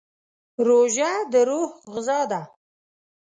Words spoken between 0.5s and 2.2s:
روژه د روح غذا